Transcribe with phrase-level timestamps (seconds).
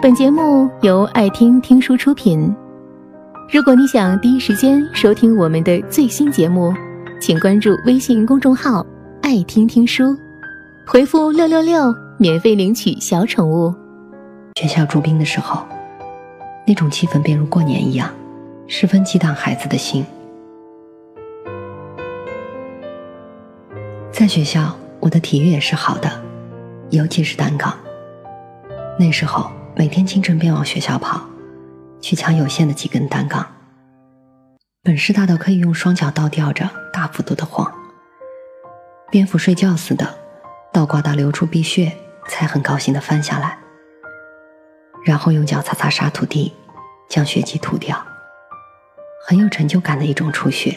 [0.00, 2.54] 本节目由爱听听书出品。
[3.50, 6.72] 如果你想第一时间收听我们的最新节目，
[7.20, 8.86] 请关注微信公众号
[9.22, 10.16] “爱听听书”，
[10.86, 13.74] 回复“六六六”免费领取小宠物。
[14.60, 15.66] 学校驻兵的时候，
[16.64, 18.08] 那种气氛便如过年一样，
[18.68, 20.06] 十分激荡孩子的心。
[24.12, 26.08] 在学校，我的体育也是好的，
[26.90, 27.74] 尤其是单杠。
[28.96, 29.50] 那时候。
[29.74, 31.20] 每天清晨便往学校跑，
[32.00, 33.46] 去抢有限的几根单杠。
[34.82, 37.72] 本事大到可以用双脚倒吊着大幅度的晃，
[39.10, 40.12] 蝙蝠睡觉似的，
[40.72, 43.56] 倒挂到流出鼻血，才很高兴的翻下来，
[45.04, 46.52] 然后用脚擦擦沙土地，
[47.08, 47.96] 将血迹吐掉，
[49.26, 50.76] 很有成就感的一种出血。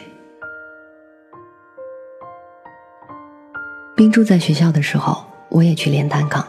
[3.96, 6.46] 冰柱在学校的时候，我也去练单杠。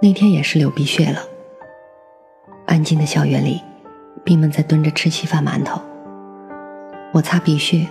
[0.00, 1.20] 那天也是流鼻血了。
[2.66, 3.62] 安静的校园里，
[4.24, 5.80] 兵们在蹲着吃稀饭馒头。
[7.12, 7.86] 我擦鼻血，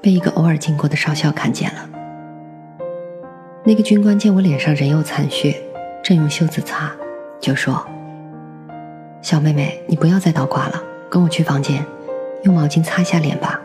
[0.00, 1.88] 被一个偶尔经过的少校看见了。
[3.62, 5.60] 那个军官见我脸上仍有残血，
[6.02, 6.90] 正用袖子擦，
[7.40, 7.86] 就说
[9.20, 11.84] ：“小妹妹，你不要再倒挂了，跟我去房间，
[12.44, 13.60] 用毛巾擦一下脸吧。”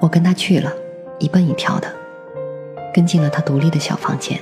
[0.00, 0.72] 我跟他去了，
[1.18, 1.92] 一蹦一跳的，
[2.94, 4.38] 跟进了他独立的小房间。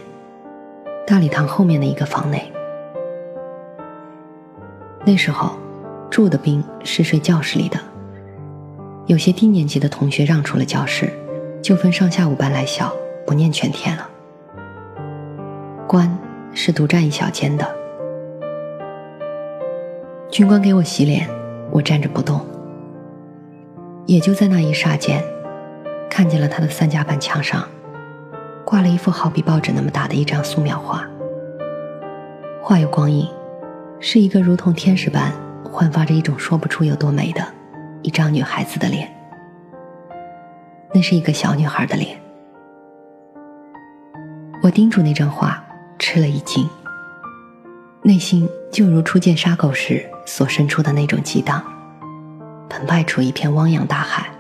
[1.07, 2.53] 大礼堂后面的一个房内，
[5.05, 5.59] 那时候
[6.09, 7.79] 住的兵是睡教室里的。
[9.07, 11.11] 有些低年级的同学让出了教室，
[11.61, 12.93] 就分上下午班来校，
[13.27, 14.09] 不念全天了。
[15.89, 16.17] 官
[16.55, 17.69] 是独占一小间的。
[20.31, 21.29] 军官给我洗脸，
[21.73, 22.41] 我站着不动。
[24.07, 25.21] 也就在那一霎间，
[26.09, 27.67] 看见了他的三甲板墙上。
[28.71, 31.05] 挂了一幅好比报纸那么大的一张素描画，
[32.63, 33.29] 画有光影，
[33.99, 35.33] 是一个如同天使般
[35.65, 37.45] 焕发着一种说不出有多美的
[38.03, 39.13] 一张女孩子的脸。
[40.95, 42.17] 那是一个小女孩的脸。
[44.63, 45.61] 我盯住那张画，
[45.99, 46.65] 吃了一惊，
[48.03, 51.61] 内心就如初见杀狗时所生出的那种激荡，
[52.69, 54.31] 澎湃出一片汪洋大海。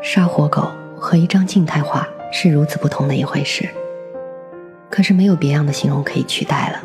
[0.00, 2.06] 杀活狗和一张静态画。
[2.34, 3.68] 是如此不同的一回事，
[4.90, 6.82] 可是没有别样的形容可以取代了。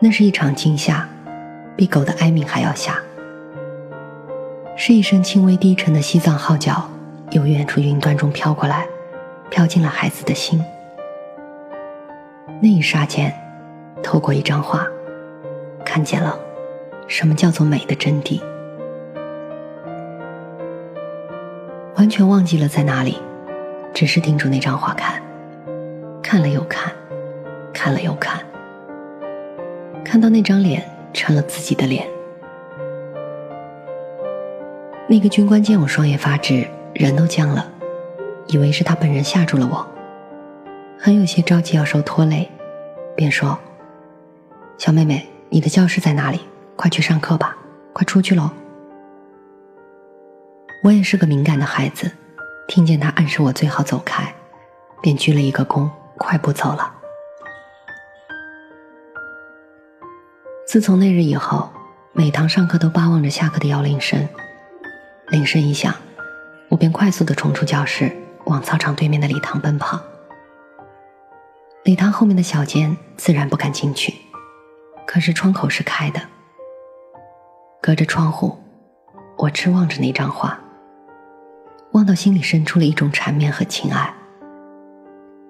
[0.00, 1.06] 那是一场惊吓，
[1.76, 2.98] 比狗的哀鸣还要吓。
[4.76, 6.88] 是一声轻微低沉的西藏号角，
[7.32, 8.86] 由远处云端中飘过来，
[9.50, 10.64] 飘进了孩子的心。
[12.62, 13.30] 那一刹间，
[14.02, 14.86] 透过一张画，
[15.84, 16.40] 看见了
[17.06, 18.40] 什么叫做美的真谛。
[22.00, 23.18] 完全忘记了在哪里，
[23.92, 25.22] 只是盯住那张画看，
[26.22, 26.90] 看了又看，
[27.74, 28.40] 看了又看，
[30.02, 32.08] 看到那张脸成了自己的脸。
[35.10, 37.70] 那个军官见我双眼发直，人都僵了，
[38.46, 39.86] 以为是他本人吓住了我，
[40.98, 42.50] 很有些着急要受拖累，
[43.14, 43.58] 便说
[44.80, 46.40] ：“小妹妹，你的教室在哪里？
[46.76, 47.54] 快去上课吧，
[47.92, 48.50] 快出去喽。”
[50.82, 52.10] 我也是个敏感的孩子，
[52.66, 54.34] 听见他暗示我最好走开，
[55.02, 56.90] 便鞠了一个躬，快步走了。
[60.66, 61.68] 自从那日以后，
[62.12, 64.26] 每堂上课都巴望着下课的摇铃声。
[65.28, 65.94] 铃声一响，
[66.70, 68.16] 我便快速的冲出教室，
[68.46, 70.00] 往操场对面的礼堂奔跑。
[71.84, 74.14] 礼堂后面的小间自然不敢进去，
[75.06, 76.22] 可是窗口是开的。
[77.82, 78.58] 隔着窗户，
[79.36, 80.58] 我痴望着那张画。
[81.92, 84.14] 望到心里生出了一种缠绵和情爱，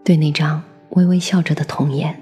[0.02, 2.18] 对那张微微笑着的童颜，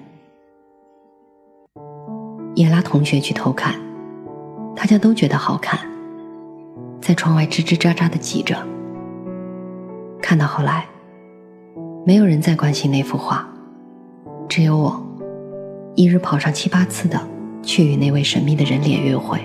[2.57, 3.77] 也拉同学去偷看，
[4.75, 5.79] 大家都觉得好看，
[7.01, 8.57] 在窗外吱吱喳喳的挤着。
[10.21, 10.85] 看到后来，
[12.05, 13.49] 没有人再关心那幅画，
[14.49, 15.01] 只有我，
[15.95, 17.21] 一日跑上七八次的
[17.63, 19.39] 去与那位神秘的人脸约会。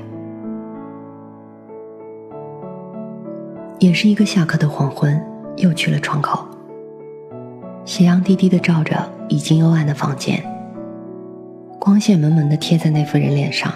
[3.83, 5.21] 也是一个下课的黄昏，
[5.57, 6.39] 又去了窗口。
[7.83, 8.95] 斜阳低低的照着
[9.27, 10.41] 已经幽暗的房间，
[11.81, 13.73] 光线蒙蒙的贴在那副人脸上，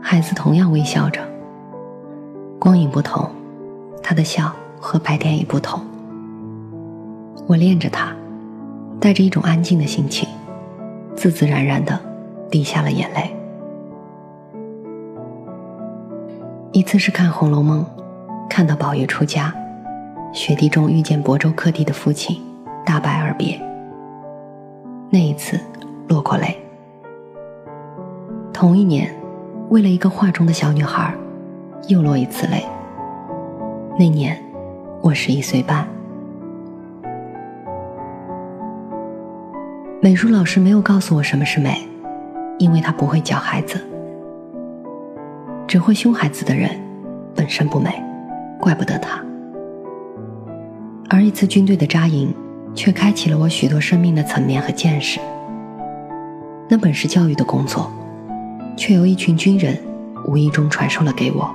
[0.00, 1.20] 孩子同样微笑着。
[2.60, 3.28] 光影不同，
[4.00, 5.80] 他的笑和白天也不同。
[7.48, 8.14] 我恋着他，
[9.00, 10.28] 带着一种安静的心情，
[11.16, 11.98] 自自然然的
[12.48, 13.34] 滴下了眼泪。
[16.70, 17.84] 一次是看《红楼梦》。
[18.58, 19.54] 看到宝玉出家，
[20.32, 22.42] 雪地中遇见亳州客地的父亲，
[22.84, 23.56] 大拜而别。
[25.10, 25.60] 那一次
[26.08, 26.60] 落过泪。
[28.52, 29.14] 同一年，
[29.68, 31.14] 为了一个画中的小女孩，
[31.86, 32.66] 又落一次泪。
[33.96, 34.36] 那年，
[35.02, 35.86] 我十一岁半。
[40.02, 41.86] 美术老师没有告诉我什么是美，
[42.58, 43.80] 因为他不会教孩子。
[45.68, 46.70] 只会凶孩子的人，
[47.36, 48.02] 本身不美，
[48.60, 49.22] 怪不得他。
[51.08, 52.34] 而一次军队的扎营，
[52.74, 55.18] 却开启了我许多生命的层面和见识。
[56.68, 57.90] 那本是教育的工作，
[58.76, 59.78] 却由一群军人
[60.26, 61.50] 无意中传授了给我。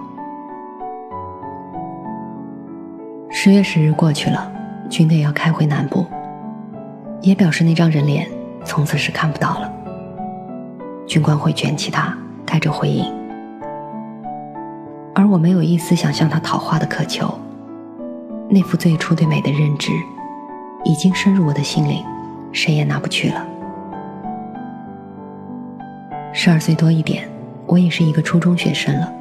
[3.29, 4.51] 十月十日过去了，
[4.89, 6.05] 军队要开回南部。
[7.21, 8.27] 也表示那张人脸
[8.65, 9.71] 从此是看不到了。
[11.07, 12.13] 军官会卷起他，
[12.45, 13.22] 带着回应。
[15.33, 17.27] 我没有一丝想向他讨话的渴求。
[18.47, 19.91] 那副最初对美的认知，
[20.83, 22.05] 已经深入我的心灵，
[22.51, 23.43] 谁也拿不去了。
[26.31, 27.27] 十二岁多一点，
[27.65, 29.11] 我也是一个初中学生了。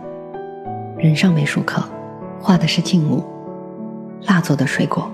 [0.98, 1.82] 人上美术课，
[2.38, 3.24] 画的是静物，
[4.26, 5.10] 蜡做的水果。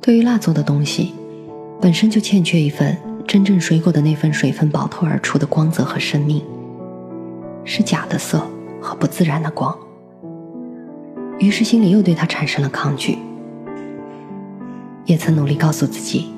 [0.00, 1.12] 对于蜡做的东西，
[1.78, 2.96] 本身就欠缺一份
[3.28, 6.42] 真正水果的那份水分饱透而出的光泽和生命，
[7.66, 8.42] 是假的色
[8.80, 9.76] 和不自然的光。
[11.38, 13.18] 于是心里又对它产生了抗拒。
[15.04, 16.32] 也曾努力告诉自己，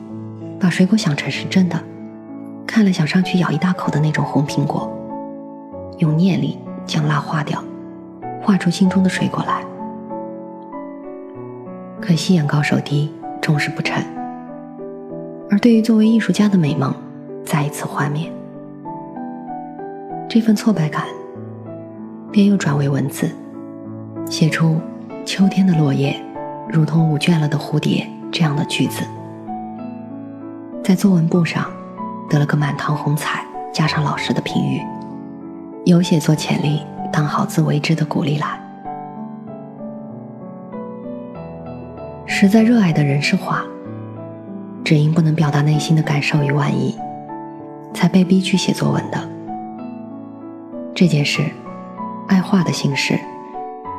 [0.58, 1.78] 把水果想成是真的，
[2.66, 4.90] 看了想上去咬一大口的那种红苹果，
[5.98, 7.62] 用念力将蜡化掉，
[8.40, 9.64] 画出心中的水果来。
[12.00, 13.10] 可惜眼高手低。
[13.42, 14.00] 终是不成，
[15.50, 16.94] 而对于作为艺术家的美梦，
[17.44, 18.30] 再一次幻灭。
[20.28, 21.06] 这份挫败感，
[22.32, 23.30] 便又转为文字，
[24.24, 24.80] 写出
[25.26, 26.18] “秋天的落叶，
[26.72, 29.04] 如同舞倦了的蝴蝶”这样的句子，
[30.82, 31.70] 在作文簿上
[32.30, 34.80] 得了个满堂红彩，加上老师的评语，
[35.84, 36.80] 有写作潜力，
[37.12, 38.58] 当好自为之的鼓励来。
[42.24, 43.62] 实在热爱的人是画，
[44.82, 46.96] 只因不能表达内心的感受与万意，
[47.92, 49.28] 才被逼去写作文的。
[50.94, 51.42] 这件事，
[52.32, 53.20] 爱画的形式，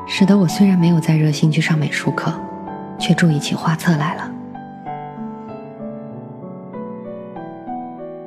[0.07, 2.33] 使得我虽然没有再热心去上美术课，
[2.97, 4.31] 却注意起画册来了。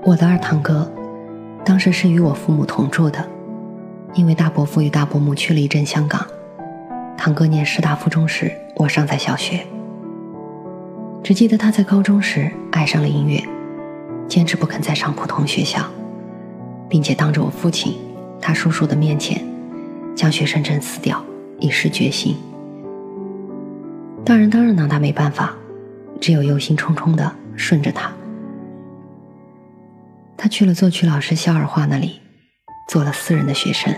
[0.05, 0.88] 我的二堂哥，
[1.64, 3.19] 当时是与我父母同住的，
[4.14, 6.25] 因为大伯父与大伯母去了一阵香港，
[7.19, 9.67] 堂哥念师大附中时，我尚在小学。
[11.25, 13.43] 只记得他在高中时爱上了音乐，
[14.29, 15.81] 坚持不肯再上普通学校，
[16.88, 17.99] 并且当着我父亲、
[18.41, 19.44] 他叔叔的面前，
[20.16, 21.24] 将学生证撕掉，
[21.60, 22.36] 以示决心。
[24.24, 25.54] 大人当然拿他没办法，
[26.20, 28.10] 只有忧心忡忡的顺着他。
[30.36, 32.20] 他去了作曲老师肖尔画那里，
[32.88, 33.94] 做了私人的学生。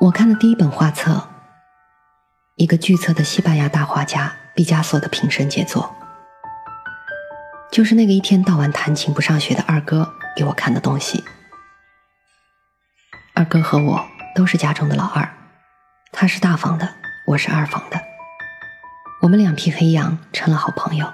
[0.00, 1.28] 我看的第一本画册。
[2.58, 5.94] 一个巨册的西班牙大画家毕加索的平生杰作，
[7.70, 11.22] 就是那个一天到晚弹琴不上学的二哥给我看的东西。
[13.48, 14.04] 哥和我
[14.34, 15.28] 都是家中的老二，
[16.12, 16.88] 他是大房的，
[17.26, 18.00] 我是二房的，
[19.22, 21.06] 我们两匹黑羊成了好朋友。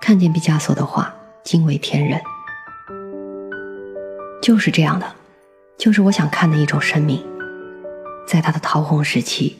[0.00, 2.20] 看见毕加索的画，惊为天人。
[4.42, 5.06] 就是这样的，
[5.78, 7.24] 就是我想看的一种生命，
[8.26, 9.56] 在他的桃红时期。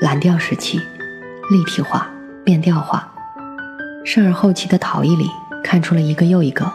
[0.00, 0.78] 蓝调时期，
[1.50, 2.10] 立体画、
[2.44, 3.08] 变调画，
[4.04, 5.30] 甚而后期的陶艺里，
[5.62, 6.70] 看出了一个又一个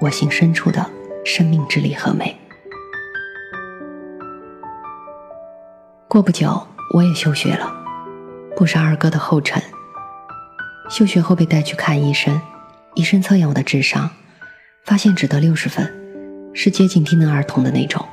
[0.00, 0.84] 我心深处的
[1.24, 2.36] 生命之力和美。
[6.14, 7.74] 过不久，我也休学了，
[8.56, 9.60] 步上二哥的后尘。
[10.88, 12.40] 休学后被带去看医生，
[12.94, 14.08] 医生测验我的智商，
[14.84, 15.92] 发现只得六十分，
[16.54, 18.06] 是接近低能儿童的那种。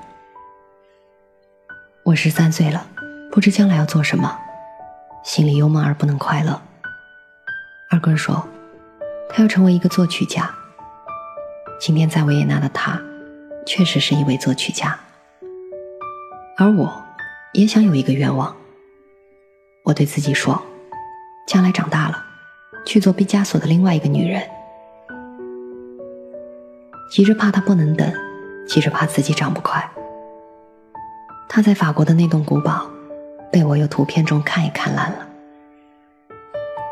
[2.04, 2.88] 我十三岁了，
[3.32, 4.36] 不知将来要做什么。
[5.24, 6.60] 心里忧闷而不能快乐。
[7.92, 8.44] 二哥说，
[9.30, 10.50] 他要成为一个作曲家。
[11.80, 13.00] 今天在维也纳的他，
[13.64, 15.00] 确实是一位作曲家。
[16.58, 17.06] 而我，
[17.54, 18.56] 也想有一个愿望。
[19.84, 20.62] 我对自己说，
[21.48, 22.24] 将来长大了，
[22.86, 24.42] 去做毕加索的另外一个女人。
[27.12, 28.12] 急着怕他不能等，
[28.68, 29.90] 急着怕自己长不快。
[31.50, 32.90] 他在法国的那栋古堡。
[33.52, 35.28] 被我用图片中看也看烂了，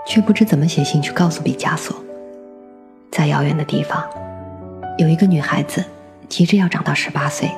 [0.05, 1.95] 却不知怎么写信去告诉毕加索，
[3.09, 4.03] 在遥远的地方，
[4.97, 5.81] 有一个女孩子
[6.27, 7.49] 急着要长到十八岁，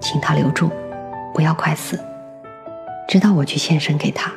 [0.00, 0.68] 请他留住，
[1.32, 1.96] 不要快死，
[3.14, 4.28] 直到我去献身给他。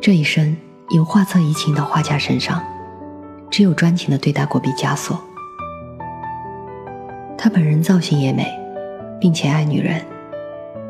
[0.00, 0.56] 这一生
[0.96, 2.64] 由画册移情到画家身上，
[3.50, 5.22] 只有专情的对待过毕加索。
[7.36, 8.46] 他本人造型也美，
[9.20, 10.00] 并且爱女人，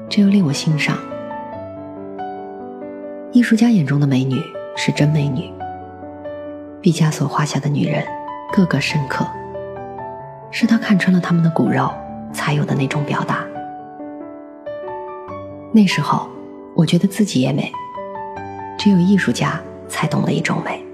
[0.08, 0.96] 这又令我欣赏。
[3.32, 4.40] 艺术家眼中的美女
[4.76, 5.52] 是真美女。
[6.80, 8.06] 毕加索画下的女人，
[8.52, 9.26] 个个深刻，
[10.52, 11.92] 是他看穿了她们的骨肉
[12.32, 13.44] 才有的那种表达。
[15.72, 16.28] 那时候，
[16.74, 17.72] 我觉得自己也美，
[18.78, 20.84] 只有艺术家才懂得一种美。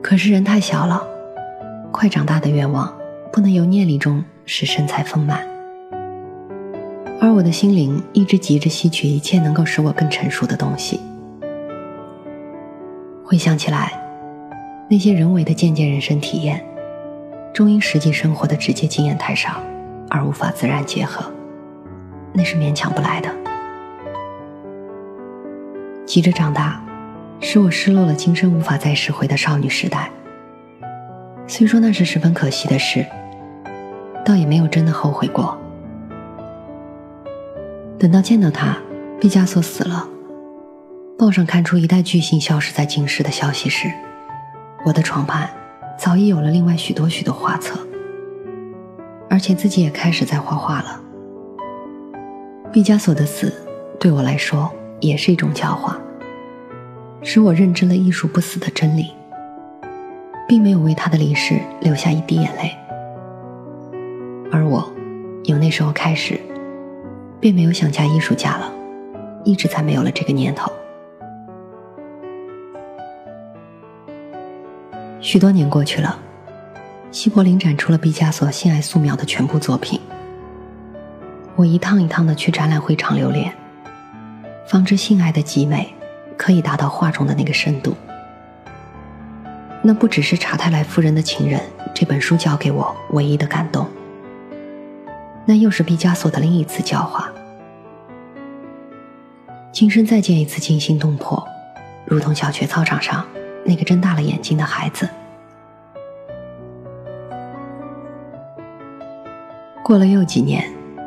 [0.00, 1.08] 可是人太小了。
[1.90, 2.92] 快长大的愿望，
[3.30, 5.46] 不能由念力中使身材丰满，
[7.20, 10.98] 而我的心灵一直急着吸取一切能够使我更成熟的东西。
[13.22, 13.92] 回想起来，
[14.88, 16.64] 那些人为的渐渐人生体验，
[17.52, 19.62] 终因实际生活的直接经验太少，
[20.12, 21.24] 而无法自然结合，
[22.34, 23.30] 那是勉强不来的。
[26.04, 26.78] 急着长大，
[27.40, 30.10] 使我失落了今生无法再拾回的少女时代。
[31.46, 33.06] 虽说那是十分可惜的事，
[34.22, 35.58] 倒也没有真的后悔过。
[37.98, 38.76] 等到见到他，
[39.18, 40.06] 毕加索死了，
[41.18, 43.90] 报上看出一代巨星消失在京师的消息时，
[44.84, 45.48] 我的床畔
[45.98, 47.78] 早已有了另外许多许多画册，
[49.32, 51.00] 而且自己也开始在画画了。
[52.70, 53.50] 毕加索的死
[53.98, 54.70] 对我来说
[55.00, 55.98] 也是一种教化，
[57.22, 59.10] 使我认知了艺术不死的真理。
[60.46, 62.76] 并没有为他的离世流下一滴眼泪，
[64.50, 64.86] 而我，
[65.44, 66.38] 由那时候开始，
[67.40, 68.70] 便没有想嫁艺术家了，
[69.44, 70.70] 一直才没有了这个念头。
[75.20, 76.18] 许多年过去了，
[77.12, 80.00] 西柏林展出了毕加索性爱素描的全部作品。
[81.54, 83.52] 我一趟一趟的去展览会场留恋，
[84.66, 85.94] 方知性爱的极美，
[86.38, 87.94] 可以达到画中的那个深度。
[89.82, 91.60] 那不只是查泰莱夫人的情人
[91.94, 93.86] 这本书教给我唯一的感动，
[95.44, 97.30] 那又是毕加索的另一次教化。
[99.70, 101.46] 今生再见一次惊心动魄，
[102.06, 103.22] 如同小学操场上
[103.66, 105.06] 那个睁大了眼睛的孩子。
[109.84, 110.64] 过了又几年，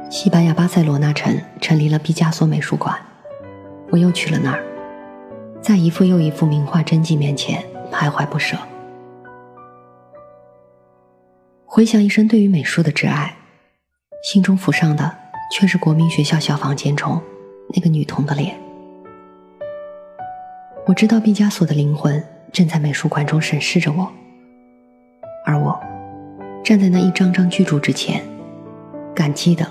[0.09, 2.93] 西班牙巴塞罗那城成立了毕加索美术馆，
[3.89, 4.61] 我又去了那儿，
[5.61, 7.63] 在一幅又一幅名画真迹面前。
[7.91, 8.57] 徘徊不舍，
[11.65, 13.33] 回想一生对于美术的挚爱，
[14.23, 15.15] 心中浮上的
[15.49, 17.21] 却是国民学校小房间中
[17.73, 18.59] 那个女童的脸。
[20.85, 24.11] 我知道毕加索的灵魂正在美术馆中审视着我，
[25.45, 25.79] 而我
[26.65, 28.21] 站在那一张张巨著之前，
[29.15, 29.65] 感激的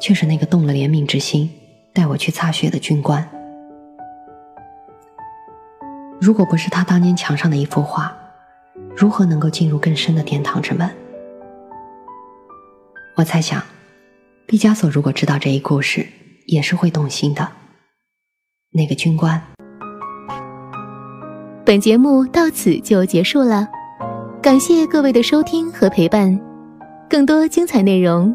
[0.00, 1.48] 却是那个动了怜悯之心
[1.92, 3.28] 带我去擦血的军官。
[6.20, 8.16] 如果不是他当年墙上的一幅画，
[8.96, 10.90] 如何能够进入更深的殿堂之门？
[13.16, 13.62] 我猜想，
[14.46, 16.06] 毕加索如果知道这一故事，
[16.46, 17.48] 也是会动心的。
[18.72, 19.40] 那个军官。
[21.64, 23.68] 本节目到此就结束了，
[24.40, 26.40] 感谢各位的收听和陪伴。
[27.08, 28.34] 更多精彩内容，